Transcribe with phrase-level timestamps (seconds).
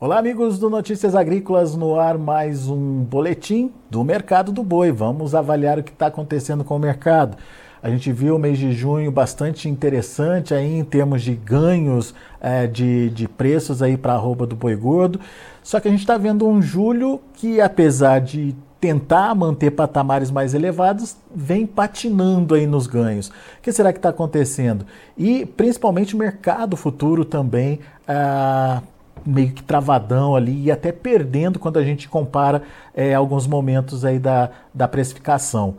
[0.00, 4.92] Olá, amigos do Notícias Agrícolas, no ar mais um boletim do mercado do boi.
[4.92, 7.36] Vamos avaliar o que está acontecendo com o mercado.
[7.82, 12.68] A gente viu o mês de junho bastante interessante aí em termos de ganhos é,
[12.68, 15.18] de, de preços aí para a arroba do boi gordo.
[15.64, 20.54] Só que a gente está vendo um julho que, apesar de tentar manter patamares mais
[20.54, 23.30] elevados, vem patinando aí nos ganhos.
[23.30, 24.86] O que será que está acontecendo?
[25.16, 27.80] E principalmente o mercado futuro também.
[28.06, 28.80] Ah,
[29.24, 32.62] meio que travadão ali e até perdendo quando a gente compara
[32.94, 35.76] é, alguns momentos aí da, da precificação.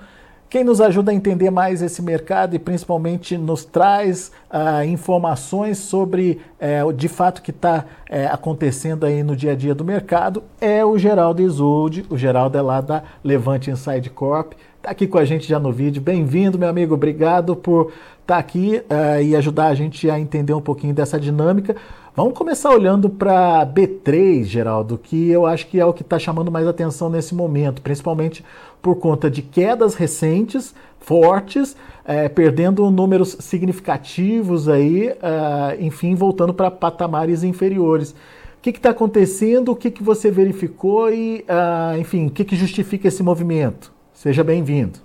[0.50, 6.42] Quem nos ajuda a entender mais esse mercado e principalmente nos traz ah, informações sobre
[6.60, 10.84] é, de fato que está é, acontecendo aí no dia a dia do mercado é
[10.84, 12.04] o Geraldo Isolde.
[12.10, 14.54] O Geraldo é lá da Levante Inside Corp.
[14.80, 16.02] Está aqui com a gente já no vídeo.
[16.02, 16.94] Bem-vindo, meu amigo.
[16.94, 17.88] Obrigado por
[18.22, 21.76] estar tá aqui uh, e ajudar a gente a entender um pouquinho dessa dinâmica.
[22.16, 26.50] Vamos começar olhando para B3, Geraldo, que eu acho que é o que está chamando
[26.50, 28.42] mais atenção nesse momento, principalmente
[28.82, 31.76] por conta de quedas recentes, fortes,
[32.06, 38.12] é, perdendo números significativos aí, uh, enfim, voltando para patamares inferiores.
[38.12, 39.74] O que está acontecendo?
[39.74, 43.99] O que, que você verificou e, uh, enfim, o que, que justifica esse movimento?
[44.20, 45.00] Seja bem-vindo.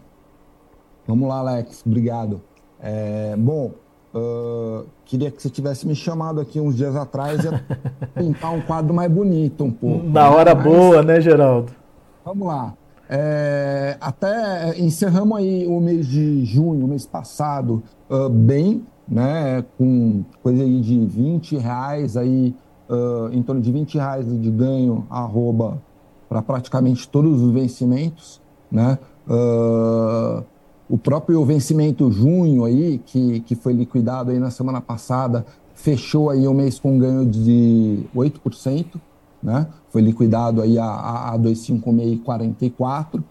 [1.07, 1.85] Vamos lá, Alex.
[1.87, 2.43] Obrigado.
[2.81, 3.71] É, bom,
[4.17, 7.49] Uh, queria que você tivesse me chamado aqui uns dias atrás e
[8.15, 10.07] pintar um quadro mais bonito um pouco.
[10.07, 11.73] Na hora Mas, boa, né, Geraldo?
[12.25, 12.75] Vamos lá.
[13.11, 19.65] É, até encerramos aí o mês de junho, o mês passado, uh, bem, né?
[19.77, 22.55] Com coisa aí de 20 reais aí,
[22.89, 25.83] uh, em torno de 20 reais de ganho arroba
[26.29, 28.44] para praticamente todos os vencimentos,
[28.75, 28.99] né?
[29.29, 30.45] Uh,
[30.89, 36.47] o próprio vencimento junho aí, que, que foi liquidado aí na semana passada, fechou aí
[36.47, 39.01] o mês com um ganho de 8%,
[39.43, 39.69] né?
[39.91, 43.23] Foi liquidado aí a, a, a 256,44.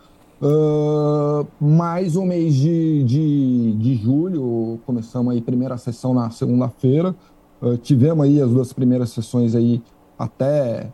[0.41, 7.15] Uh, mais um mês de, de, de julho, começamos aí primeira sessão na segunda-feira,
[7.61, 9.81] uh, tivemos aí as duas primeiras sessões aí
[10.19, 10.89] até,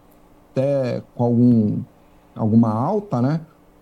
[0.52, 1.80] até com algum,
[2.36, 3.42] alguma alta, né?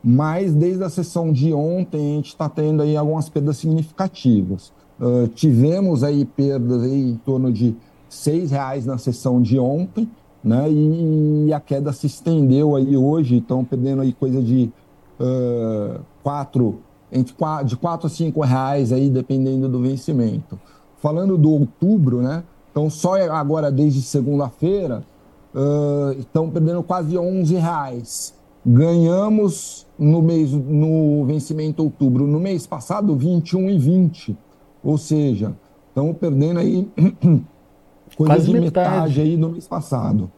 [0.09, 4.72] Mas desde a sessão de ontem a gente está tendo aí algumas perdas significativas.
[4.97, 7.75] Uh, tivemos aí perdas aí em torno de
[8.09, 10.09] R$ reais na sessão de ontem,
[10.41, 10.72] né?
[10.72, 14.72] E, a queda se estendeu aí hoje, estão perdendo aí coisa de
[15.19, 16.79] uh, quatro,
[17.12, 20.57] entre quatro, de 4 a 5 reais aí, dependendo do vencimento.
[21.01, 22.45] Falando do outubro, né?
[22.72, 25.03] Então só agora desde segunda-feira
[25.53, 28.34] uh, estão perdendo quase 11 reais.
[28.66, 34.38] Ganhamos no mês no vencimento outubro, no mês passado 21 e 20.
[34.84, 35.56] Ou seja,
[35.90, 36.88] estamos perdendo aí
[38.16, 38.90] coisa Quase de metade.
[38.90, 40.31] metade aí no mês passado.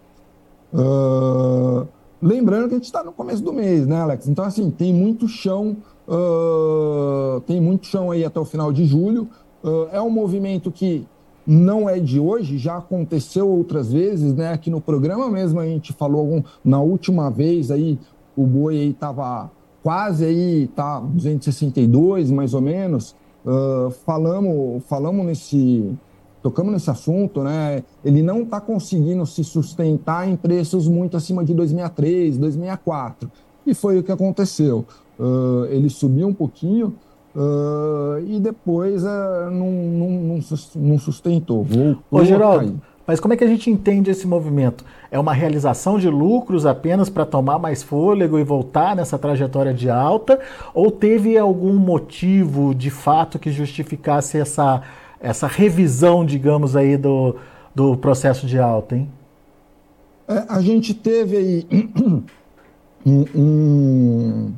[0.73, 1.87] Uh,
[2.21, 4.27] lembrando que a gente está no começo do mês, né, Alex?
[4.27, 5.77] Então, assim, tem muito chão,
[6.07, 9.29] uh, tem muito chão aí até o final de julho.
[9.63, 11.05] Uh, é um movimento que
[11.45, 14.53] não é de hoje, já aconteceu outras vezes, né?
[14.53, 17.97] Aqui no programa mesmo a gente falou algum, na última vez aí,
[18.39, 19.51] o boi aí estava
[19.83, 23.15] quase aí, tá 262 mais ou menos.
[23.45, 25.91] Uh, falamos, falamos nesse,
[26.41, 27.83] tocamos nesse assunto, né?
[28.03, 33.29] Ele não está conseguindo se sustentar em preços muito acima de 263, 264.
[33.65, 34.85] E foi o que aconteceu.
[35.19, 36.95] Uh, ele subiu um pouquinho
[37.35, 40.39] uh, e depois uh, não, não,
[40.75, 41.63] não, sustentou.
[41.63, 44.85] Voltou Ô, Geraldo, mas como é que a gente entende esse movimento?
[45.09, 49.89] É uma realização de lucros apenas para tomar mais fôlego e voltar nessa trajetória de
[49.89, 50.39] alta?
[50.75, 54.83] Ou teve algum motivo de fato que justificasse essa,
[55.19, 57.35] essa revisão, digamos aí, do,
[57.73, 59.09] do processo de alta, hein?
[60.27, 61.67] É, a gente teve aí
[63.03, 64.53] um,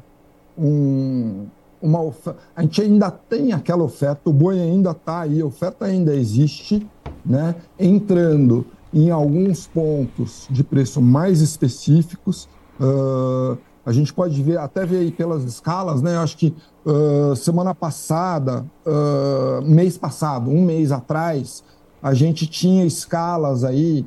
[0.57, 1.45] um,
[1.81, 2.37] uma oferta.
[2.53, 6.85] A gente ainda tem aquela oferta, o boi ainda está aí, a oferta ainda existe
[7.26, 12.47] né, entrando em alguns pontos de preço mais específicos.
[12.79, 16.18] Uh, a gente pode ver, até ver aí pelas escalas, né?
[16.18, 16.53] Acho que
[16.85, 21.64] uh, semana passada, uh, mês passado, um mês atrás,
[22.02, 24.06] a gente tinha escalas aí,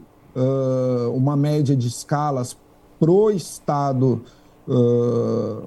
[1.14, 2.56] uma média de escalas
[2.98, 4.20] pro estado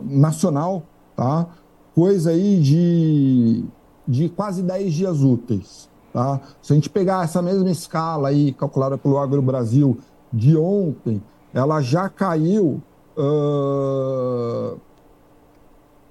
[0.03, 0.83] nacional,
[1.15, 1.47] tá?
[1.95, 3.63] Coisa aí de,
[4.05, 5.87] de quase 10 dias úteis.
[6.17, 6.41] Tá?
[6.63, 9.99] Se a gente pegar essa mesma escala aí, calculada pelo Agro Brasil
[10.33, 11.21] de ontem,
[11.53, 12.81] ela já caiu
[13.15, 14.79] uh,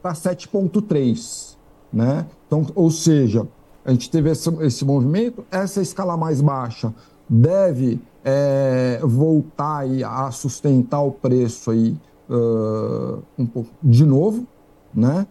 [0.01, 1.57] para 7,3.
[1.93, 2.25] Né?
[2.47, 3.49] Então, ou seja,
[3.85, 6.95] a gente teve esse, esse movimento, essa escala mais baixa
[7.29, 11.97] deve é, voltar aí a sustentar o preço aí
[12.31, 14.47] uh, um pouco de novo,
[14.95, 15.27] né?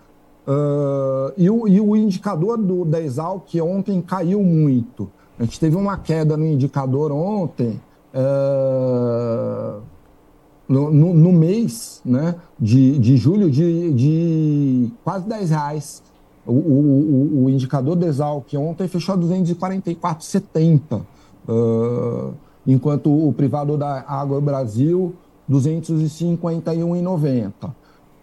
[0.47, 5.09] Uh, e, o, e, o, indicador do, da Exalc ontem caiu muito.
[5.39, 7.81] A gente teve uma queda no indicador ontem,
[8.13, 9.81] uh,
[10.69, 16.03] no, no, no, mês né, de, de julho, de, de quase 10 reais.
[16.45, 21.01] O, o, o indicador do Exalc ontem fechou a 244,70,
[21.49, 22.35] uh,
[22.67, 25.15] enquanto o privado da Água Brasil,
[25.49, 27.73] 251,90.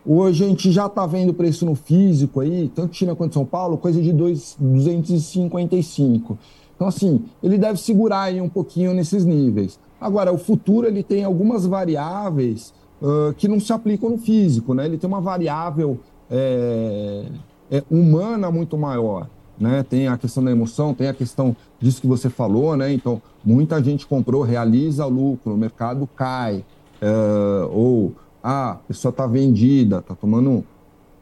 [0.04, 3.78] Hoje a gente já está vendo preço no físico aí, tanto China quanto São Paulo,
[3.78, 6.36] coisa de 2, 255.
[6.74, 9.78] Então, assim, ele deve segurar aí um pouquinho nesses níveis.
[10.00, 14.86] Agora, o futuro ele tem algumas variáveis uh, que não se aplicam no físico, né?
[14.86, 17.24] Ele tem uma variável é,
[17.70, 19.84] é, humana muito maior, né?
[19.88, 22.92] Tem a questão da emoção, tem a questão disso que você falou, né?
[22.92, 26.64] Então, muita gente comprou, realiza lucro, o mercado cai,
[27.00, 30.64] uh, ou ah, a pessoa está vendida, está tomando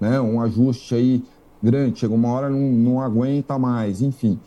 [0.01, 1.23] né, um ajuste aí
[1.63, 4.39] grande, chega uma hora não, não aguenta mais, enfim.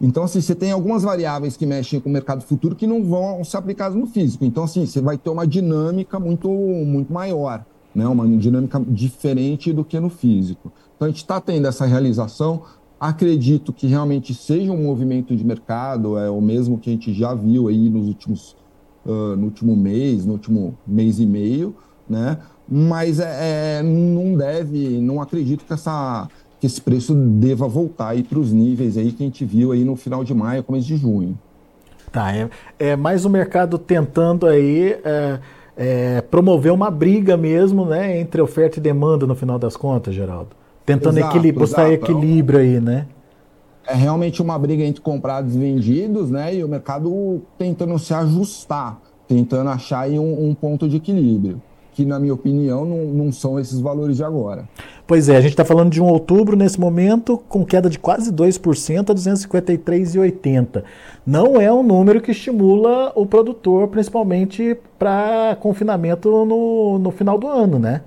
[0.00, 3.44] Então, assim, você tem algumas variáveis que mexem com o mercado futuro que não vão
[3.44, 4.44] se aplicar no físico.
[4.44, 7.64] Então, assim, você vai ter uma dinâmica muito, muito maior,
[7.94, 8.06] né?
[8.08, 10.72] uma dinâmica diferente do que no físico.
[10.96, 12.62] Então, a gente está tendo essa realização.
[12.98, 17.34] Acredito que realmente seja um movimento de mercado, é o mesmo que a gente já
[17.34, 18.56] viu aí nos últimos,
[19.04, 21.74] uh, no último mês, no último mês e meio,
[22.10, 22.38] né?
[22.68, 26.28] Mas é, é, não deve, não acredito que, essa,
[26.60, 29.84] que esse preço deva voltar aí para os níveis aí que a gente viu aí
[29.84, 31.38] no final de maio, começo de junho.
[32.12, 32.48] Tá, é,
[32.78, 35.38] é mais o mercado tentando aí é,
[35.76, 40.50] é, promover uma briga mesmo, né, entre oferta e demanda no final das contas, Geraldo.
[40.84, 43.06] Tentando exato, equilibrar, buscar equilíbrio aí, né?
[43.86, 46.54] É realmente uma briga entre comprados e vendidos, né?
[46.54, 48.98] E o mercado tentando se ajustar,
[49.28, 51.60] tentando achar aí um, um ponto de equilíbrio
[52.00, 54.66] que, na minha opinião, não, não são esses valores de agora.
[55.06, 58.32] Pois é, a gente está falando de um outubro nesse momento com queda de quase
[58.32, 60.82] 2% a 253,80.
[61.26, 67.46] Não é um número que estimula o produtor, principalmente para confinamento no, no final do
[67.46, 68.00] ano, né?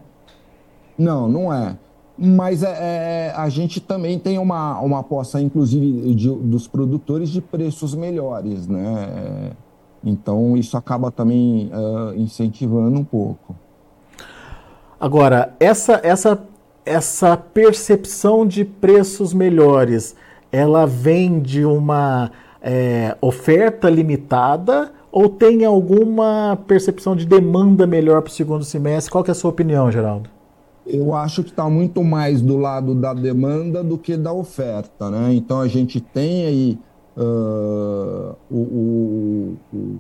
[0.98, 1.78] Não, não é.
[2.18, 7.42] Mas é, é, a gente também tem uma, uma aposta, inclusive, de, dos produtores de
[7.42, 9.52] preços melhores, né?
[10.04, 13.56] Então, isso acaba também uh, incentivando um pouco.
[15.04, 16.42] Agora, essa, essa,
[16.86, 20.16] essa percepção de preços melhores,
[20.50, 28.30] ela vem de uma é, oferta limitada ou tem alguma percepção de demanda melhor para
[28.30, 29.12] o segundo semestre?
[29.12, 30.30] Qual é a sua opinião, Geraldo?
[30.88, 35.34] Eu acho que está muito mais do lado da demanda do que da oferta, né?
[35.34, 36.80] Então a gente tem aí
[37.18, 40.00] uh, o, o, o,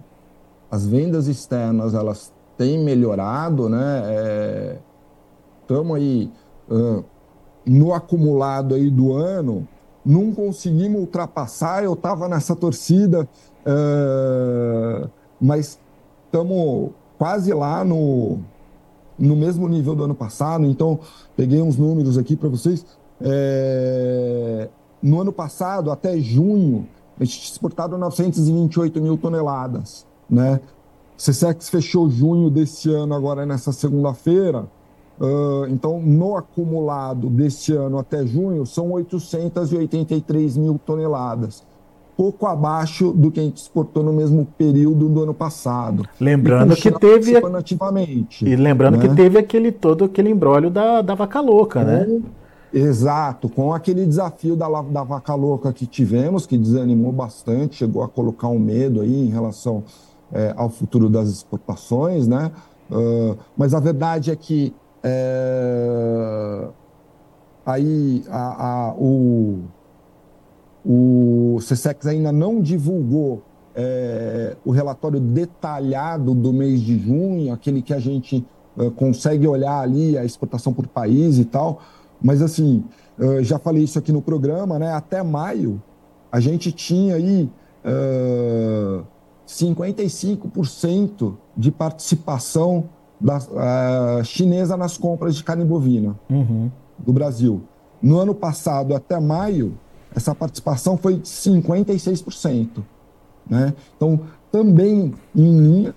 [0.71, 4.01] as vendas externas elas têm melhorado, né?
[4.05, 4.77] É,
[5.63, 6.31] estamos aí
[6.69, 7.03] uh,
[7.65, 9.67] no acumulado aí do ano,
[10.05, 11.83] não conseguimos ultrapassar.
[11.83, 13.27] Eu estava nessa torcida,
[13.65, 15.79] uh, mas
[16.25, 18.39] estamos quase lá no,
[19.17, 20.65] no mesmo nível do ano passado.
[20.65, 20.99] Então,
[21.35, 22.85] peguei uns números aqui para vocês.
[23.21, 24.67] É,
[25.01, 26.87] no ano passado, até junho,
[27.19, 30.05] a gente exportado 928 mil toneladas.
[30.29, 30.59] Né?
[31.17, 34.65] CSEX fechou junho desse ano, agora nessa segunda-feira,
[35.23, 41.63] Uh, então, no acumulado deste ano até junho, são 883 mil toneladas,
[42.17, 46.05] pouco abaixo do que a gente exportou no mesmo período do ano passado.
[46.19, 48.45] Lembrando que teve ativamente.
[48.45, 49.07] E lembrando né?
[49.07, 52.21] que teve aquele todo aquele embrólio da, da vaca louca, né?
[52.73, 58.09] Exato, com aquele desafio da, da vaca louca que tivemos, que desanimou bastante, chegou a
[58.09, 59.85] colocar um medo aí em relação
[60.33, 62.51] é, ao futuro das exportações, né?
[62.91, 64.73] Uh, mas a verdade é que
[65.03, 66.67] é...
[67.65, 69.63] Aí a, a, o,
[70.85, 73.41] o CSEX ainda não divulgou
[73.73, 78.45] é, o relatório detalhado do mês de junho, aquele que a gente
[78.77, 81.81] é, consegue olhar ali a exportação por país e tal.
[82.21, 82.83] Mas assim,
[83.17, 84.91] é, já falei isso aqui no programa, né?
[84.91, 85.81] Até maio
[86.31, 87.49] a gente tinha aí
[89.47, 92.89] 55% é, de participação
[93.23, 96.69] da, uh, chinesa nas compras de carne bovina uhum.
[96.99, 97.61] do Brasil.
[98.01, 99.77] No ano passado, até maio,
[100.13, 102.83] essa participação foi de 56%.
[103.49, 103.73] Né?
[103.95, 104.19] Então,
[104.51, 105.95] também em linha.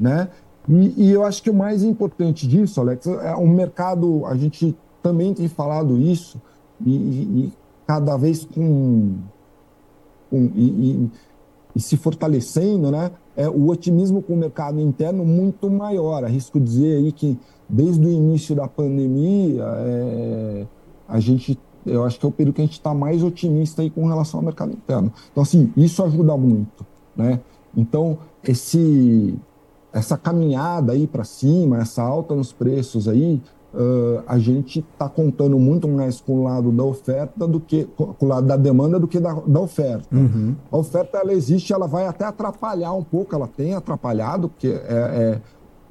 [0.00, 0.28] Né?
[0.66, 4.24] E, e, eu acho que o mais importante disso, Alex, é o mercado.
[4.26, 6.40] A gente também tem falado isso,
[6.84, 7.52] e, e
[7.86, 9.16] cada vez com.
[10.30, 11.10] com e,
[11.74, 16.24] e se fortalecendo, né, é o otimismo com o mercado interno muito maior.
[16.24, 20.66] Arrisco dizer aí que desde o início da pandemia, é,
[21.08, 23.90] a gente, eu acho que é o período que a gente está mais otimista aí
[23.90, 25.12] com relação ao mercado interno.
[25.30, 26.84] Então, assim, isso ajuda muito,
[27.16, 27.40] né?
[27.74, 29.34] Então, esse,
[29.92, 33.40] essa caminhada aí para cima, essa alta nos preços aí,
[33.74, 38.14] uh, a gente está contando muito mais com o lado da oferta do que com
[38.20, 40.14] o lado da demanda do que da, da oferta.
[40.14, 40.54] Uhum.
[40.70, 45.40] A oferta ela existe, ela vai até atrapalhar um pouco, ela tem atrapalhado, porque é,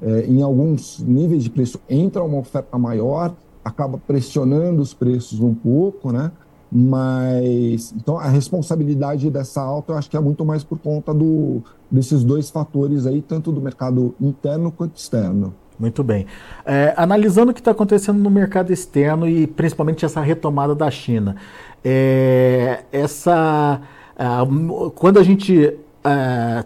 [0.02, 3.34] é, é, em alguns níveis de preço entra uma oferta maior,
[3.64, 6.32] acaba pressionando os preços um pouco, né?
[6.74, 11.62] Mas então a responsabilidade dessa alta eu acho que é muito mais por conta do,
[11.90, 15.54] desses dois fatores aí, tanto do mercado interno quanto externo.
[15.78, 16.26] Muito bem.
[16.64, 21.36] É, analisando o que está acontecendo no mercado externo e principalmente essa retomada da China,
[21.84, 23.80] é, essa
[24.94, 26.64] quando a gente é,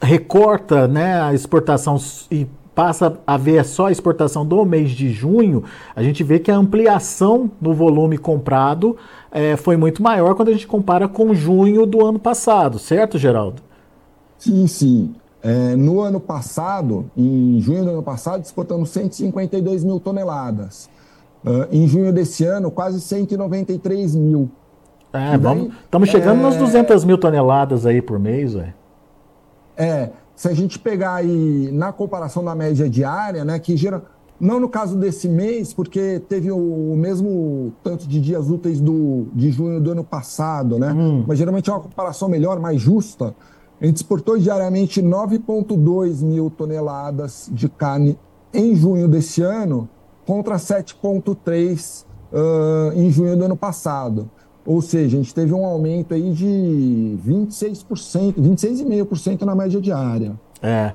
[0.00, 1.96] recorta né, a exportação
[2.30, 5.64] e passa a ver só a exportação do mês de junho,
[5.94, 8.96] a gente vê que a ampliação no volume comprado
[9.32, 13.62] é, foi muito maior quando a gente compara com junho do ano passado, certo, Geraldo?
[14.38, 15.14] Sim, sim.
[15.46, 20.90] É, no ano passado, em junho do ano passado, exportamos 152 mil toneladas.
[21.44, 24.50] Uh, em junho desse ano, quase 193 mil.
[25.12, 28.74] É, vamos, estamos chegando é, nas 200 mil toneladas aí por mês, ué.
[29.76, 34.02] É, se a gente pegar aí na comparação da média diária, né, que gera,
[34.40, 36.56] não no caso desse mês, porque teve o,
[36.92, 40.92] o mesmo tanto de dias úteis do, de junho do ano passado, né?
[40.92, 41.24] Hum.
[41.24, 43.32] Mas geralmente é uma comparação melhor, mais justa.
[43.80, 48.18] A gente exportou diariamente 9,2 mil toneladas de carne
[48.52, 49.88] em junho desse ano,
[50.26, 54.30] contra 7,3 uh, em junho do ano passado.
[54.64, 60.34] Ou seja, a gente teve um aumento aí de 26%, 26,5% na média diária.
[60.60, 60.92] É.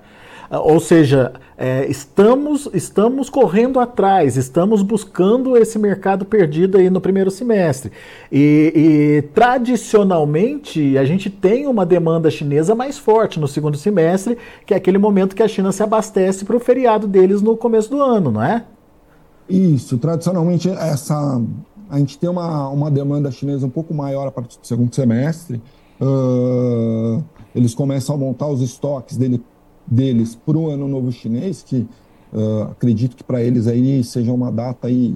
[0.59, 7.31] Ou seja, é, estamos, estamos correndo atrás, estamos buscando esse mercado perdido aí no primeiro
[7.31, 7.91] semestre.
[8.29, 14.73] E, e tradicionalmente a gente tem uma demanda chinesa mais forte no segundo semestre, que
[14.73, 18.01] é aquele momento que a China se abastece para o feriado deles no começo do
[18.01, 18.65] ano, não é?
[19.49, 21.41] Isso, tradicionalmente essa
[21.89, 25.61] a gente tem uma, uma demanda chinesa um pouco maior a partir do segundo semestre.
[25.99, 27.21] Uh,
[27.53, 29.43] eles começam a montar os estoques dele
[29.91, 31.85] deles para o Ano Novo Chinês, que
[32.31, 35.13] uh, acredito que para eles aí seja uma data aí,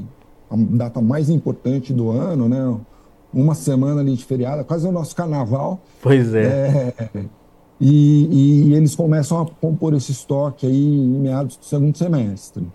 [0.51, 2.77] a data mais importante do ano, né?
[3.33, 5.79] Uma semana ali de feriado, quase o nosso carnaval.
[6.01, 6.93] Pois é.
[7.13, 7.25] é
[7.79, 12.65] e, e, eles começam a compor esse estoque aí em meados do segundo semestre.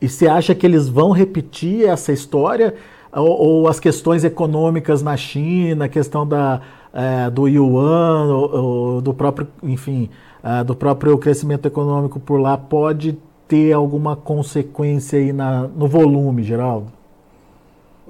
[0.00, 2.74] E você acha que eles vão repetir essa história?
[3.12, 9.00] Ou, ou as questões econômicas na China, a questão da, é, do yuan, ou, ou
[9.02, 10.08] do próprio, enfim,
[10.42, 13.18] uh, do próprio crescimento econômico por lá pode
[13.48, 16.86] ter alguma consequência aí na, no volume, Geraldo?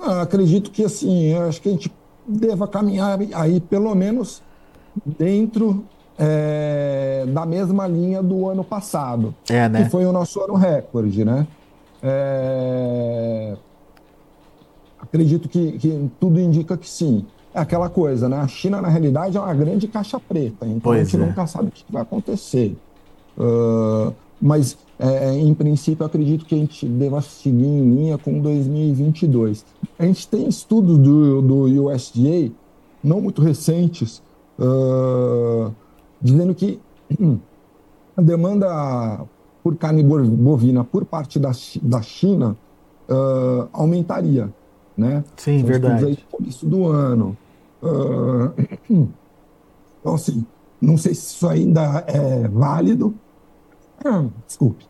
[0.01, 1.93] Ah, acredito que assim, acho que a gente
[2.27, 4.43] deva caminhar aí pelo menos
[5.05, 5.85] dentro
[6.19, 9.85] é, da mesma linha do ano passado, é, né?
[9.85, 11.47] que foi o nosso ano recorde, né?
[12.03, 13.57] É,
[14.99, 18.38] acredito que, que tudo indica que sim é aquela coisa, né?
[18.38, 21.26] A China, na realidade, é uma grande caixa preta, então pois a gente é.
[21.26, 22.76] nunca sabe o que vai acontecer.
[23.37, 29.64] Uh, mas, é, em princípio, acredito que a gente deva seguir em linha com 2022.
[29.99, 32.52] A gente tem estudos do, do USDA,
[33.02, 34.23] não muito recentes,
[34.59, 35.73] uh,
[36.21, 36.80] dizendo que
[38.16, 39.21] a demanda
[39.62, 41.50] por carne bovina por parte da,
[41.83, 42.57] da China
[43.11, 44.50] uh, aumentaria
[45.00, 45.25] né?
[45.37, 46.26] Sim, São verdade.
[46.30, 47.37] Começo do ano.
[47.83, 48.53] Uh,
[50.01, 50.45] então, assim,
[50.81, 53.15] não sei se isso ainda é válido.
[54.47, 54.87] Desculpe.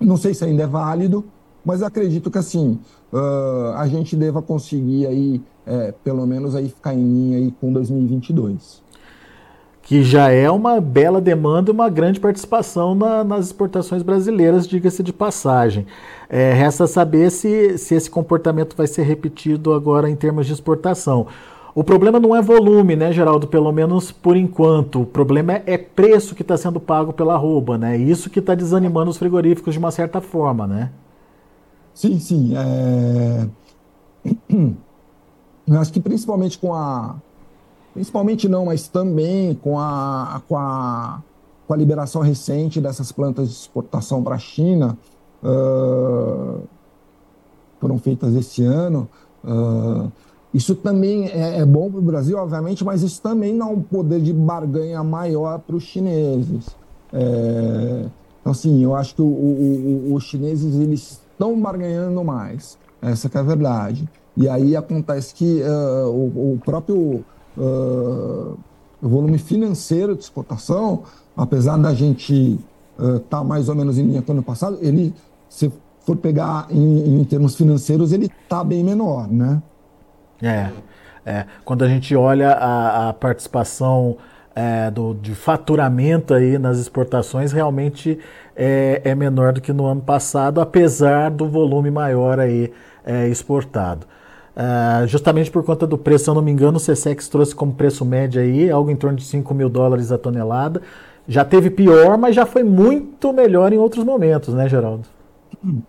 [0.00, 1.24] Não sei se ainda é válido,
[1.64, 2.78] mas acredito que, assim,
[3.12, 7.72] uh, a gente deva conseguir aí, é, pelo menos aí ficar em linha aí com
[7.72, 8.84] 2022
[9.84, 15.02] que já é uma bela demanda e uma grande participação na, nas exportações brasileiras, diga-se
[15.02, 15.86] de passagem.
[16.28, 21.26] É, resta saber se, se esse comportamento vai ser repetido agora em termos de exportação.
[21.74, 23.48] O problema não é volume, né, Geraldo?
[23.48, 25.02] Pelo menos por enquanto.
[25.02, 27.96] O problema é, é preço que está sendo pago pela arroba, né?
[27.96, 30.92] Isso que está desanimando os frigoríficos de uma certa forma, né?
[31.92, 32.52] Sim, sim.
[32.56, 33.48] É...
[35.66, 37.16] Eu acho que principalmente com a,
[37.94, 41.22] principalmente não, mas também com a, com a,
[41.66, 44.98] com a liberação recente dessas plantas de exportação para a China,
[45.42, 46.60] uh,
[47.80, 49.08] foram feitas esse ano,
[49.42, 50.12] uh,
[50.54, 54.20] Isso também é, é bom para o Brasil, obviamente, mas isso também dá um poder
[54.20, 56.76] de barganha maior para os chineses.
[57.12, 58.06] É,
[58.40, 62.78] então, assim, eu acho que o, o, o, os chineses eles estão barganhando mais.
[63.02, 64.08] Essa é a verdade.
[64.36, 67.24] E aí acontece que uh, o, próprio
[67.58, 68.56] uh,
[69.02, 71.02] volume financeiro de exportação,
[71.36, 72.58] apesar da gente
[72.96, 75.12] estar uh, tá mais ou menos em linha com o ano passado, ele,
[75.48, 79.60] se for pegar em, em termos financeiros, ele está bem menor, né?
[80.44, 80.70] É,
[81.24, 81.44] é.
[81.64, 84.16] Quando a gente olha a, a participação
[84.54, 88.18] é, do, de faturamento aí nas exportações, realmente
[88.54, 92.72] é, é, menor do que no ano passado, apesar do volume maior aí
[93.04, 94.06] é, exportado.
[94.56, 97.74] É, justamente por conta do preço, se eu não me engano, o CSEX trouxe como
[97.74, 100.80] preço médio aí algo em torno de 5 mil dólares a tonelada.
[101.26, 105.04] Já teve pior, mas já foi muito melhor em outros momentos, né, Geraldo?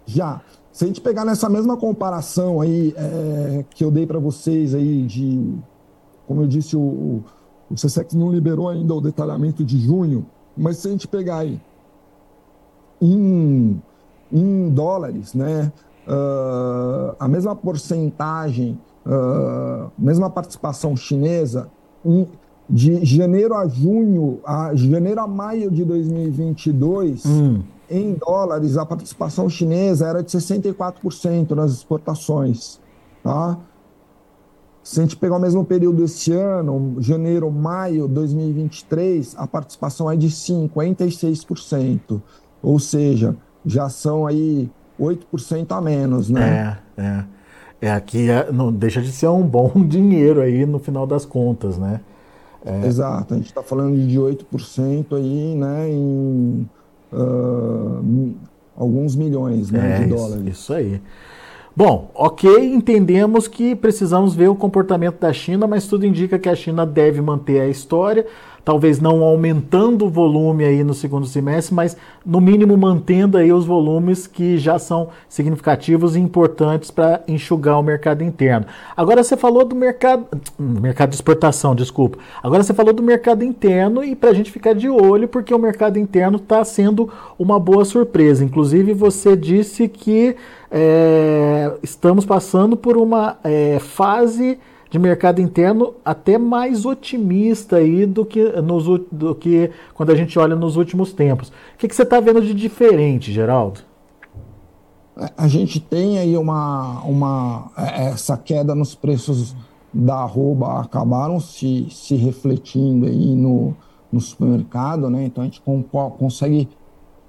[0.05, 0.41] Já.
[0.75, 5.03] Se a gente pegar nessa mesma comparação aí é, que eu dei para vocês aí
[5.03, 5.53] de,
[6.27, 7.23] como eu disse, o,
[7.71, 11.61] o, CSEX não liberou ainda o detalhamento de junho, mas se a gente pegar aí
[13.01, 13.81] em,
[14.29, 15.71] em dólares, né,
[16.05, 21.71] uh, a mesma porcentagem, uh, mesma participação chinesa,
[22.03, 22.27] em,
[22.69, 29.49] de janeiro a junho, a janeiro a maio de 2022, hum em dólares, a participação
[29.49, 32.79] chinesa era de 64% nas exportações.
[33.23, 33.57] Tá?
[34.83, 40.15] Se a gente pegar o mesmo período esse ano, janeiro, maio 2023, a participação é
[40.15, 42.21] de 56%.
[42.61, 46.77] Ou seja, já são aí 8% a menos, né?
[46.97, 47.25] É, é.
[47.81, 51.77] É aqui é, não deixa de ser um bom dinheiro aí no final das contas,
[51.77, 51.99] né?
[52.65, 52.87] É.
[52.87, 56.67] Exato, a gente está falando de 8% aí, né, em
[57.11, 58.33] uh,
[58.75, 60.43] alguns milhões né, é, de dólares.
[60.43, 61.01] Isso, isso aí.
[61.75, 66.55] Bom, ok, entendemos que precisamos ver o comportamento da China, mas tudo indica que a
[66.55, 68.25] China deve manter a história
[68.65, 73.63] talvez não aumentando o volume aí no segundo semestre, mas no mínimo mantendo aí os
[73.63, 78.65] volumes que já são significativos e importantes para enxugar o mercado interno.
[78.97, 80.25] Agora você falou do mercado,
[80.57, 82.17] mercado de exportação, desculpa.
[82.41, 85.59] Agora você falou do mercado interno e para a gente ficar de olho, porque o
[85.59, 88.43] mercado interno está sendo uma boa surpresa.
[88.43, 90.35] Inclusive você disse que
[90.71, 94.57] é, estamos passando por uma é, fase
[94.95, 100.39] de mercado interno até mais otimista aí do que, nos, do que quando a gente
[100.39, 101.49] olha nos últimos tempos.
[101.49, 103.81] O que, que você está vendo de diferente, Geraldo?
[105.37, 109.53] A gente tem aí uma, uma é, essa queda nos preços
[109.93, 113.75] da arroba acabaram se, se refletindo aí no,
[114.09, 115.25] no supermercado, né?
[115.25, 115.61] Então a gente
[116.17, 116.69] consegue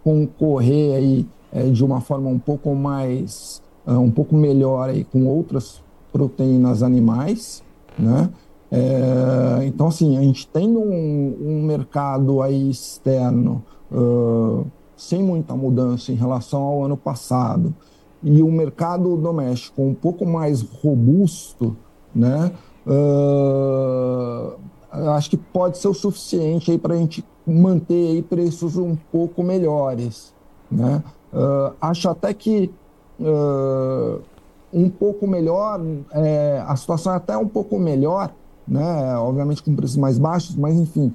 [0.04, 5.26] concorrer aí é, de uma forma um pouco mais, é, um pouco melhor aí com
[5.26, 5.84] outras
[6.16, 7.62] proteínas animais,
[7.98, 8.30] né?
[8.72, 16.10] É, então, assim, a gente tem um, um mercado aí externo uh, sem muita mudança
[16.10, 17.74] em relação ao ano passado
[18.22, 21.76] e um mercado doméstico um pouco mais robusto,
[22.14, 22.50] né?
[22.86, 24.58] Uh,
[25.10, 29.42] acho que pode ser o suficiente aí para a gente manter aí preços um pouco
[29.42, 30.34] melhores,
[30.70, 31.04] né?
[31.30, 32.70] Uh, acho até que
[33.20, 34.22] uh,
[34.76, 35.80] um pouco melhor,
[36.12, 38.30] é, a situação é até um pouco melhor,
[38.68, 39.16] né?
[39.16, 41.14] obviamente com preços mais baixos, mas enfim,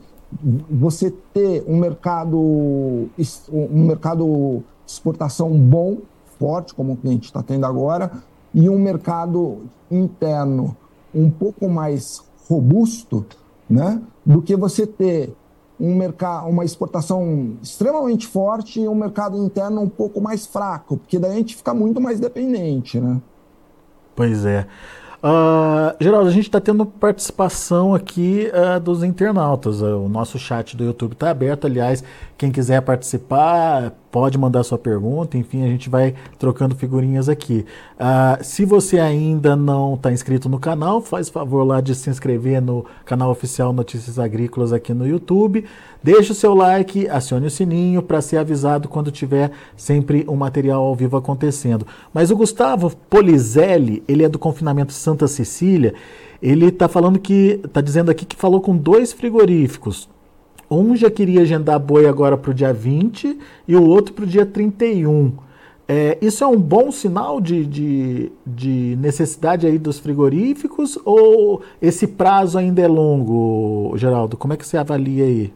[0.68, 6.00] você ter um mercado, um mercado de exportação bom,
[6.40, 8.12] forte, como a gente está tendo agora,
[8.52, 9.60] e um mercado
[9.92, 10.76] interno
[11.14, 13.24] um pouco mais robusto,
[13.70, 14.02] né?
[14.26, 15.36] do que você ter
[15.80, 21.20] um mercado, uma exportação extremamente forte e um mercado interno um pouco mais fraco, porque
[21.20, 23.22] daí a gente fica muito mais dependente, né?
[24.22, 24.68] Pois é.
[25.24, 29.82] Uh, Geraldo, a gente está tendo participação aqui uh, dos internautas.
[29.82, 31.66] Uh, o nosso chat do YouTube está aberto.
[31.66, 32.04] Aliás,
[32.38, 35.38] quem quiser participar, pode mandar sua pergunta.
[35.38, 37.66] Enfim, a gente vai trocando figurinhas aqui.
[37.96, 42.62] Uh, se você ainda não está inscrito no canal, faz favor lá de se inscrever
[42.62, 45.66] no canal oficial Notícias Agrícolas aqui no YouTube.
[46.04, 50.84] Deixe o seu like, acione o sininho para ser avisado quando tiver sempre um material
[50.84, 51.86] ao vivo acontecendo.
[52.14, 55.94] Mas o Gustavo Polizelli, ele é do confinamento Santa Cecília.
[56.42, 60.10] Ele está falando que, está dizendo aqui que falou com dois frigoríficos.
[60.72, 64.28] Um já queria agendar boi agora para o dia 20 e o outro para o
[64.28, 65.34] dia 31.
[65.86, 72.08] É, isso é um bom sinal de, de, de, necessidade aí dos frigoríficos ou esse
[72.08, 74.38] prazo ainda é longo, Geraldo?
[74.38, 75.54] Como é que você avalia aí?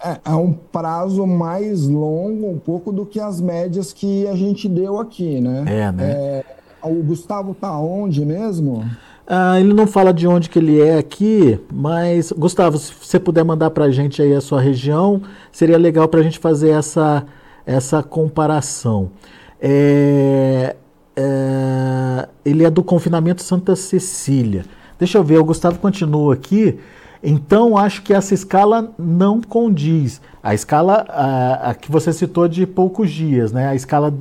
[0.00, 4.68] É, é um prazo mais longo um pouco do que as médias que a gente
[4.68, 5.64] deu aqui, né?
[5.66, 6.12] É, né?
[6.12, 6.44] É,
[6.84, 8.84] o Gustavo tá onde mesmo?
[9.32, 13.44] Ah, ele não fala de onde que ele é aqui, mas Gustavo, se você puder
[13.44, 17.24] mandar para a gente aí a sua região, seria legal para a gente fazer essa,
[17.64, 19.12] essa comparação.
[19.60, 20.74] É,
[21.14, 24.64] é, ele é do confinamento Santa Cecília.
[24.98, 26.80] Deixa eu ver, o Gustavo continua aqui.
[27.22, 30.20] Então, acho que essa escala não condiz.
[30.42, 33.68] A escala a, a que você citou de poucos dias, né?
[33.68, 34.12] A escala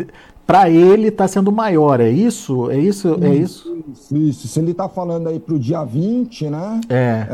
[0.50, 2.72] para ele está sendo maior, é isso?
[2.72, 3.24] É isso?
[3.24, 3.84] É isso?
[3.88, 4.48] Isso, isso.
[4.48, 6.82] Se ele está falando aí para o dia 20, né?
[6.90, 7.28] É.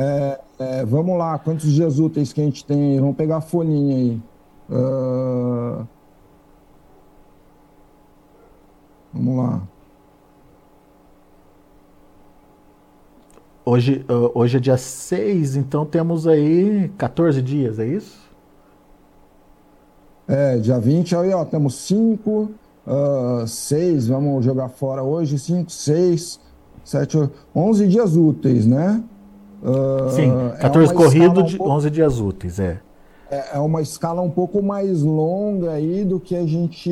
[0.59, 0.85] É, é.
[0.85, 2.99] Vamos lá, quantos dias úteis que a gente tem?
[2.99, 4.21] Vamos pegar a folhinha aí.
[4.69, 5.87] Uh...
[9.13, 9.61] Vamos lá.
[13.63, 18.29] Hoje, hoje é dia 6, então temos aí 14 dias, é isso?
[20.27, 22.51] É, dia 20 aí, ó, temos 5,
[23.47, 26.39] 6, vamos jogar fora hoje, 5, 6,
[26.83, 29.03] 7, 11 dias úteis, né?
[29.63, 32.79] Uh, Sim, 14 é corrido de um pouco, 11 dias úteis, é.
[33.31, 33.55] é.
[33.55, 36.91] É uma escala um pouco mais longa aí do que a gente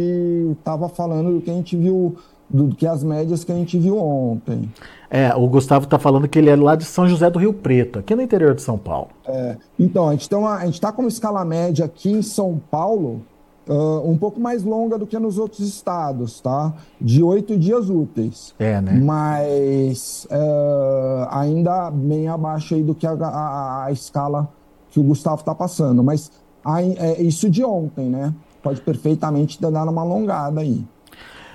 [0.57, 2.15] estava falando, do que a gente viu
[2.49, 4.71] do que as médias que a gente viu ontem.
[5.09, 7.99] É, o Gustavo está falando que ele é lá de São José do Rio Preto,
[7.99, 9.09] aqui no interior de São Paulo.
[9.25, 13.21] É, então, a gente está com uma escala média aqui em São Paulo
[13.67, 16.73] uh, um pouco mais longa do que nos outros estados, tá?
[16.99, 18.53] De oito dias úteis.
[18.59, 18.93] É, né?
[18.93, 24.49] Mas uh, ainda bem abaixo aí do que a, a, a escala
[24.89, 26.03] que o Gustavo está passando.
[26.03, 26.31] Mas
[26.63, 28.33] a, é isso de ontem, né?
[28.61, 30.85] Pode perfeitamente dado uma alongada aí.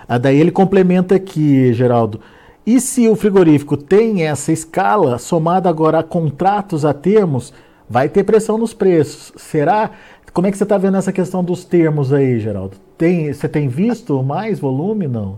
[0.06, 2.20] Ah, daí ele complementa aqui, Geraldo.
[2.66, 7.52] E se o frigorífico tem essa escala, somada agora a contratos a termos,
[7.88, 9.32] vai ter pressão nos preços.
[9.36, 9.90] Será?
[10.38, 12.76] Como é que você está vendo essa questão dos termos aí, Geraldo?
[12.96, 15.36] Tem, você tem visto mais volume, não?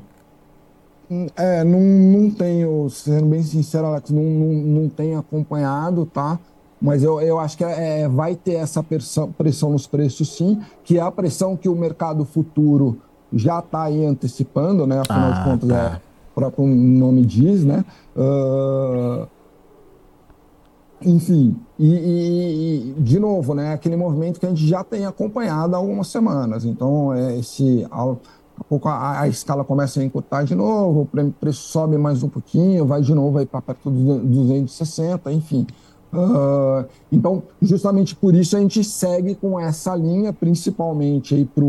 [1.34, 6.38] É, não, não tenho, sendo bem sincero, Alex, não, não, não tenho acompanhado, tá?
[6.78, 10.98] Mas eu, eu acho que é, vai ter essa pressão, pressão nos preços, sim, que
[10.98, 12.98] é a pressão que o mercado futuro
[13.32, 15.00] já está aí antecipando, né?
[15.00, 15.76] Afinal ah, de contas, tá.
[15.76, 17.86] é, o próprio nome diz, né?
[18.14, 19.26] Uh,
[21.02, 23.72] enfim, e, e, de novo, né?
[23.72, 26.64] Aquele movimento que a gente já tem acompanhado há algumas semanas.
[26.64, 27.86] Então, é esse.
[27.90, 32.28] a pouco a, a, escala começa a encurtar de novo, o preço sobe mais um
[32.28, 35.66] pouquinho, vai de novo para perto dos 260, enfim.
[36.12, 41.64] Uh, então, justamente por isso a gente segue com essa linha, principalmente aí para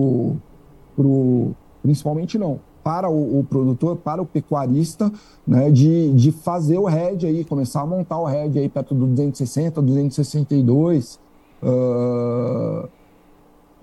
[0.95, 5.11] pro, principalmente não, para o, o, produtor, para o pecuarista,
[5.45, 9.05] né, de, de fazer o RED aí, começar a montar o RED aí perto do
[9.07, 11.19] 260, 262.
[11.61, 12.87] Uh,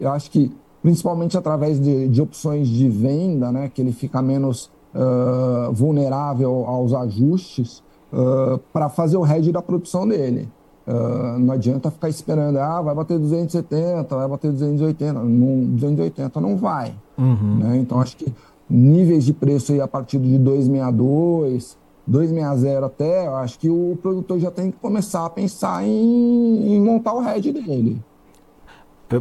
[0.00, 4.70] eu acho que principalmente através de, de, opções de venda, né, que ele fica menos
[4.94, 7.82] uh, vulnerável aos ajustes
[8.12, 10.48] uh, para fazer o RED da produção dele.
[10.86, 15.12] Uh, não adianta ficar esperando, ah, vai bater 270, vai bater 280.
[15.12, 16.94] Não, 280 não vai.
[17.18, 17.58] Uhum.
[17.58, 17.76] Né?
[17.76, 18.32] Então, acho que
[18.68, 24.38] níveis de preço aí a partir de 262, 260 até, eu acho que o produtor
[24.38, 28.00] já tem que começar a pensar em, em montar o head dele.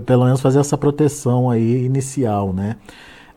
[0.05, 2.75] Pelo menos fazer essa proteção aí inicial, né?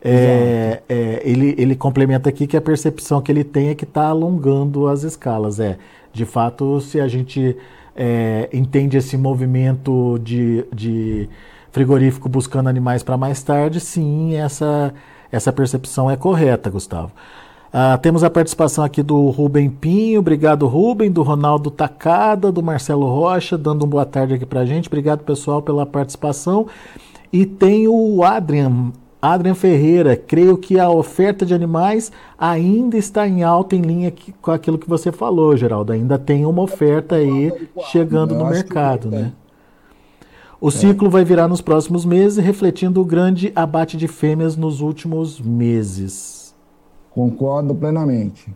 [0.03, 4.07] É, é, ele, ele complementa aqui que a percepção que ele tem é que está
[4.07, 5.59] alongando as escalas.
[5.59, 5.77] É,
[6.11, 7.55] de fato, se a gente
[7.95, 11.29] é, entende esse movimento de, de
[11.71, 14.93] frigorífico buscando animais para mais tarde, sim, essa,
[15.31, 17.11] essa percepção é correta, Gustavo.
[17.73, 23.07] Ah, temos a participação aqui do Rubem Pinho, obrigado Rubem, do Ronaldo Tacada, do Marcelo
[23.07, 26.67] Rocha, dando uma boa tarde aqui para a gente, obrigado pessoal pela participação.
[27.31, 28.91] E tem o Adrian
[29.21, 34.49] Adrian Ferreira, creio que a oferta de animais ainda está em alta em linha com
[34.49, 35.93] aquilo que você falou, Geraldo.
[35.93, 37.53] Ainda tem uma oferta aí
[37.91, 39.31] chegando no mercado, né?
[40.61, 40.71] O é.
[40.71, 46.55] ciclo vai virar nos próximos meses, refletindo o grande abate de fêmeas nos últimos meses.
[47.09, 48.53] Concordo plenamente.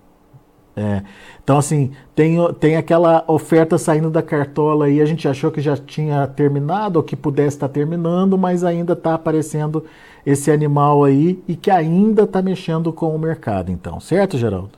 [0.75, 1.01] É.
[1.43, 5.75] Então, assim, tem, tem aquela oferta saindo da cartola aí, a gente achou que já
[5.75, 9.83] tinha terminado, ou que pudesse estar terminando, mas ainda está aparecendo
[10.25, 14.77] esse animal aí e que ainda está mexendo com o mercado, então, certo, Geraldo?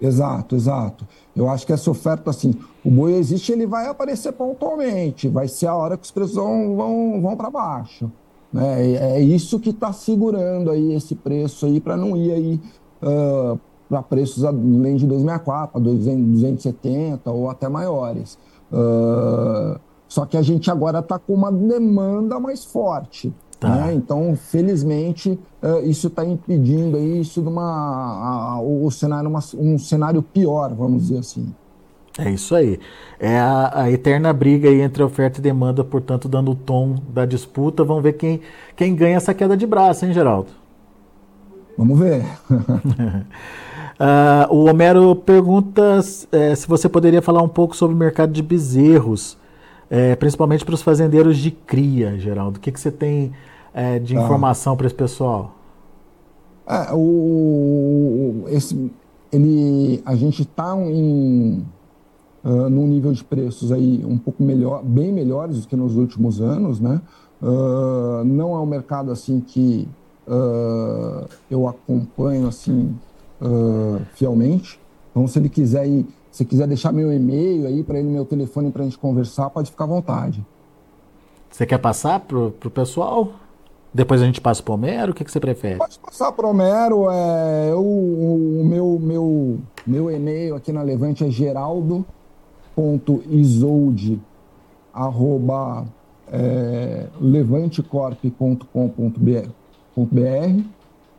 [0.00, 1.06] Exato, exato.
[1.40, 5.68] Eu acho que essa oferta, assim, o boi existe, ele vai aparecer pontualmente, vai ser
[5.68, 8.12] a hora que os preços vão, vão, vão para baixo.
[8.52, 8.92] Né?
[9.16, 12.60] É isso que está segurando aí esse preço aí para não ir aí
[13.02, 18.38] uh, para preços além de 264, 270 ou até maiores.
[18.70, 23.32] Uh, só que a gente agora está com uma demanda mais forte.
[23.60, 23.68] Tá.
[23.68, 23.94] Né?
[23.94, 29.78] Então, felizmente, uh, isso está impedindo aí isso de uma, a, o cenário, uma, um
[29.78, 31.54] cenário pior, vamos dizer assim.
[32.18, 32.80] É isso aí.
[33.18, 37.84] É a, a, eterna briga entre oferta e demanda, portanto, dando o tom da disputa.
[37.84, 38.40] Vamos ver quem,
[38.74, 40.48] quem ganha essa queda de braço, hein, Geraldo?
[41.76, 42.24] Vamos ver.
[42.50, 46.00] uh, o Homero pergunta
[46.32, 49.36] é, se você poderia falar um pouco sobre o mercado de bezerros,
[49.90, 52.56] é, principalmente para os fazendeiros de cria, Geraldo.
[52.58, 53.32] O que, que você tem
[53.72, 54.22] é, de tá.
[54.22, 55.54] informação para esse pessoal?
[56.66, 58.90] É, o, esse,
[59.32, 61.64] ele, a gente está em
[62.44, 66.40] uh, num nível de preços aí um pouco melhor, bem melhores do que nos últimos
[66.40, 67.00] anos, né?
[67.42, 69.88] Uh, não é um mercado assim que
[70.26, 72.94] uh, eu acompanho assim
[73.40, 74.78] uh, fielmente.
[75.10, 78.70] Então, se ele quiser ir, se quiser deixar meu e-mail aí para ele, meu telefone
[78.70, 80.44] para a gente conversar, pode ficar à vontade.
[81.50, 83.32] Você quer passar para o pessoal?
[83.92, 85.10] Depois a gente passa para o Homero?
[85.12, 85.78] O que, que você prefere?
[85.78, 87.10] Pode passar para o Homero.
[87.10, 94.20] É, eu, o meu, meu, meu e-mail aqui na Levante é geraldo.isolde
[94.92, 95.86] arroba
[96.32, 97.06] é,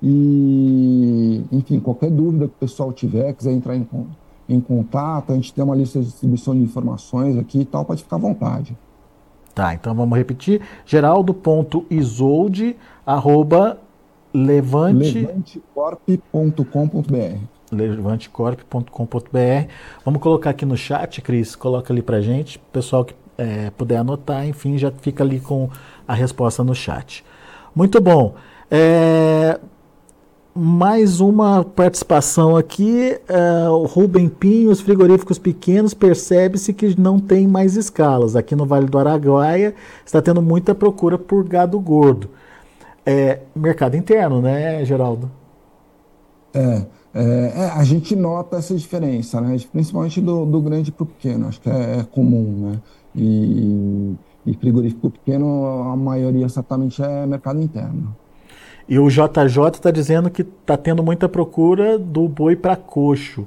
[0.03, 3.88] e, enfim, qualquer dúvida que o pessoal tiver, quiser entrar em,
[4.49, 8.03] em contato, a gente tem uma lista de distribuição de informações aqui e tal, pode
[8.03, 8.75] ficar à vontade.
[9.53, 10.61] Tá, então vamos repetir.
[10.85, 13.77] geraldo.isolde, arroba
[14.33, 15.19] levante...
[15.19, 17.37] levantecorp.com.br
[17.71, 19.67] levantecorp.com.br
[20.03, 24.45] Vamos colocar aqui no chat, Cris, coloca ali pra gente, pessoal que é, puder anotar,
[24.45, 25.69] enfim, já fica ali com
[26.07, 27.23] a resposta no chat.
[27.73, 28.35] Muito bom.
[28.69, 29.57] É,
[30.55, 33.17] mais uma participação aqui.
[33.29, 38.35] Uh, Rubem Pinho, os frigoríficos pequenos, percebe-se que não tem mais escalas.
[38.35, 39.73] Aqui no Vale do Araguaia
[40.05, 42.29] está tendo muita procura por gado gordo.
[43.05, 45.31] É, mercado interno, né, Geraldo?
[46.53, 49.57] É, é, é a gente nota essa diferença, né?
[49.71, 51.47] principalmente do, do grande para o pequeno.
[51.47, 52.69] Acho que é, é comum.
[52.69, 52.81] Né?
[53.15, 58.15] E, e frigorífico pequeno, a maioria certamente é mercado interno.
[58.88, 63.46] E o JJ está dizendo que está tendo muita procura do boi para coxo.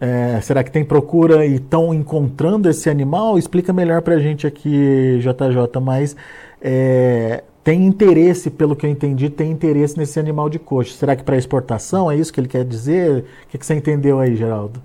[0.00, 3.38] É, será que tem procura e estão encontrando esse animal?
[3.38, 6.16] Explica melhor para a gente aqui, JJ, mas
[6.60, 10.94] é, tem interesse, pelo que eu entendi, tem interesse nesse animal de coxo.
[10.94, 12.10] Será que para exportação?
[12.10, 13.24] É isso que ele quer dizer?
[13.44, 14.82] O que, que você entendeu aí, Geraldo?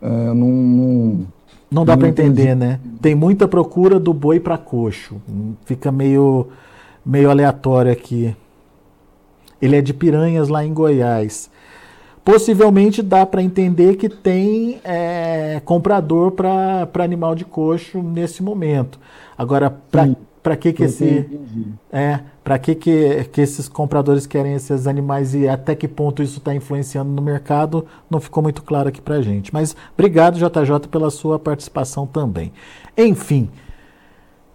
[0.00, 1.26] É, não, não,
[1.68, 2.78] não dá para entender, né?
[3.02, 5.16] Tem muita procura do boi para coxo.
[5.64, 6.46] Fica meio,
[7.04, 8.36] meio aleatório aqui.
[9.60, 11.50] Ele é de Piranhas, lá em Goiás.
[12.24, 19.00] Possivelmente dá para entender que tem é, comprador para animal de coxo nesse momento.
[19.36, 19.70] Agora,
[20.42, 21.26] para que que esse
[21.90, 26.38] é para que, que que esses compradores querem esses animais e até que ponto isso
[26.38, 29.52] está influenciando no mercado não ficou muito claro aqui para gente.
[29.52, 32.52] Mas obrigado JJ pela sua participação também.
[32.96, 33.48] Enfim.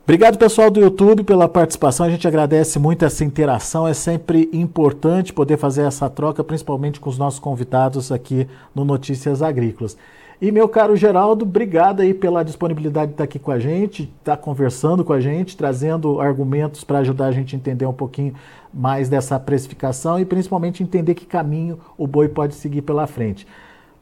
[0.06, 2.06] Obrigado, pessoal do YouTube, pela participação.
[2.06, 3.88] A gente agradece muito essa interação.
[3.88, 9.42] É sempre importante poder fazer essa troca, principalmente com os nossos convidados aqui no Notícias
[9.42, 9.96] Agrícolas.
[10.42, 14.36] E, meu caro Geraldo, obrigado aí pela disponibilidade de estar aqui com a gente, estar
[14.36, 18.34] conversando com a gente, trazendo argumentos para ajudar a gente a entender um pouquinho
[18.74, 23.48] mais dessa precificação e principalmente entender que caminho o boi pode seguir pela frente.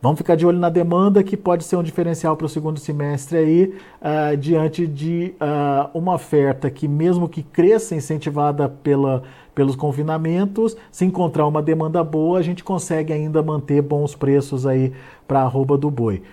[0.01, 3.37] Vamos ficar de olho na demanda, que pode ser um diferencial para o segundo semestre
[3.37, 9.21] aí, uh, diante de uh, uma oferta que, mesmo que cresça, incentivada pela,
[9.53, 14.91] pelos confinamentos, se encontrar uma demanda boa, a gente consegue ainda manter bons preços aí
[15.27, 16.23] para a arroba do boi.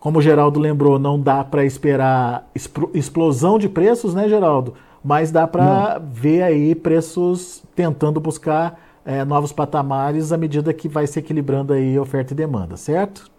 [0.00, 2.50] Como o Geraldo lembrou, não dá para esperar
[2.94, 4.72] explosão de preços, né, Geraldo?
[5.04, 11.06] Mas dá para ver aí preços tentando buscar é, novos patamares à medida que vai
[11.06, 13.30] se equilibrando aí oferta e demanda, certo?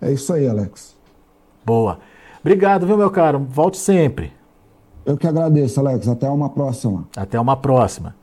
[0.00, 0.94] É isso aí, Alex.
[1.64, 1.98] Boa.
[2.40, 3.38] Obrigado, viu, meu caro?
[3.48, 4.32] Volte sempre.
[5.04, 6.06] Eu que agradeço, Alex.
[6.08, 7.06] Até uma próxima.
[7.16, 8.14] Até uma próxima.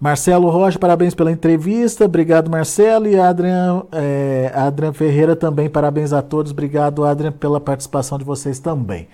[0.00, 2.06] Marcelo Rocha, parabéns pela entrevista.
[2.06, 3.06] Obrigado, Marcelo.
[3.06, 6.52] E Adrian, é, Adrian Ferreira também, parabéns a todos.
[6.52, 9.08] Obrigado, Adrian, pela participação de vocês também.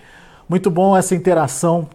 [0.47, 1.89] Muito bom essa interação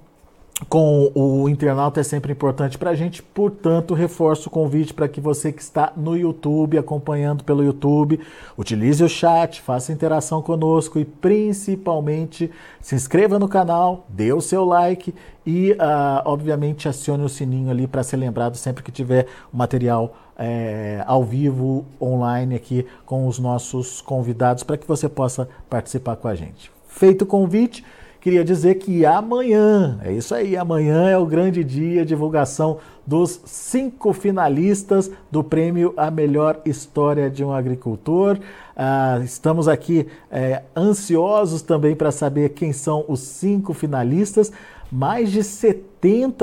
[0.68, 5.20] com o internauta é sempre importante para a gente, portanto, reforço o convite para que
[5.20, 8.20] você que está no YouTube, acompanhando pelo YouTube,
[8.56, 14.64] utilize o chat, faça interação conosco e principalmente se inscreva no canal, dê o seu
[14.64, 19.56] like e, uh, obviamente, acione o sininho ali para ser lembrado sempre que tiver o
[19.56, 26.16] material é, ao vivo, online aqui com os nossos convidados para que você possa participar
[26.16, 26.70] com a gente.
[26.86, 27.84] Feito o convite.
[28.22, 34.12] Queria dizer que amanhã, é isso aí, amanhã é o grande dia, divulgação dos cinco
[34.12, 38.38] finalistas do prêmio A Melhor História de um Agricultor.
[38.76, 44.52] Ah, estamos aqui é, ansiosos também para saber quem são os cinco finalistas.
[44.90, 45.91] Mais de 70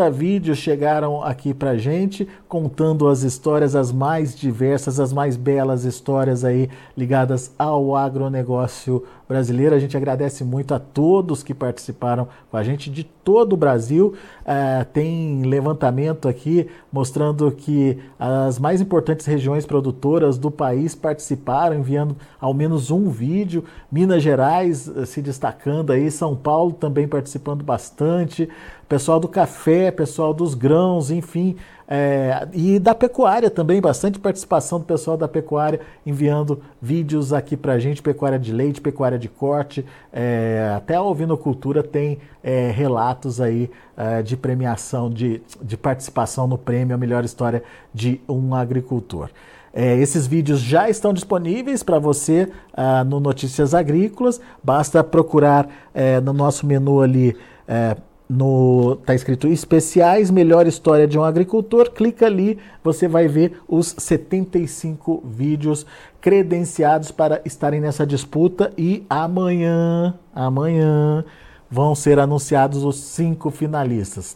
[0.09, 6.45] vídeos chegaram aqui para gente, contando as histórias, as mais diversas, as mais belas histórias
[6.45, 9.75] aí ligadas ao agronegócio brasileiro.
[9.75, 14.15] A gente agradece muito a todos que participaram com a gente de todo o Brasil.
[14.41, 22.15] Uh, tem levantamento aqui mostrando que as mais importantes regiões produtoras do país participaram, enviando
[22.39, 23.65] ao menos um vídeo.
[23.91, 28.49] Minas Gerais uh, se destacando aí, São Paulo também participando bastante
[28.89, 31.55] pessoal do café, pessoal dos grãos, enfim,
[31.87, 37.73] é, e da pecuária também, bastante participação do pessoal da pecuária enviando vídeos aqui para
[37.73, 43.39] a gente, pecuária de leite, pecuária de corte, é, até a ovinocultura tem é, relatos
[43.39, 49.29] aí é, de premiação, de, de participação no prêmio A Melhor História de um Agricultor.
[49.71, 54.41] É, esses vídeos já estão disponíveis para você ah, no Notícias Agrícolas.
[54.63, 57.95] Basta procurar é, no nosso menu ali é,
[58.29, 61.89] no tá escrito especiais melhor história de um agricultor.
[61.89, 65.85] Clica ali você vai ver os 75 vídeos
[66.21, 68.71] credenciados para estarem nessa disputa.
[68.77, 71.25] E amanhã amanhã
[71.69, 74.35] vão ser anunciados os cinco finalistas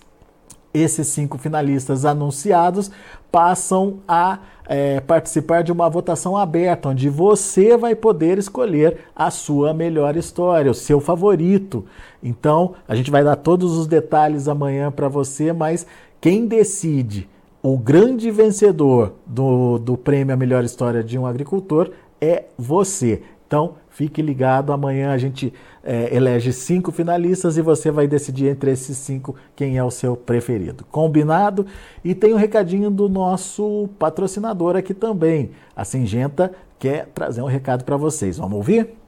[0.74, 2.90] esses cinco finalistas anunciados
[3.32, 9.74] passam a é, participar de uma votação aberta, onde você vai poder escolher a sua
[9.74, 11.86] melhor história, o seu favorito.
[12.22, 15.86] Então, a gente vai dar todos os detalhes amanhã para você, mas
[16.22, 17.30] quem decide
[17.62, 23.22] o grande vencedor do, do prêmio A Melhor História de um Agricultor é você.
[23.48, 25.54] Então, fique ligado, amanhã a gente
[25.84, 30.16] é, elege cinco finalistas e você vai decidir entre esses cinco quem é o seu
[30.16, 30.84] preferido.
[30.92, 31.66] Combinado?
[32.04, 35.52] E tem um recadinho do nosso patrocinador aqui também.
[35.76, 38.38] A Singenta quer trazer um recado para vocês.
[38.38, 39.03] Vamos ouvir?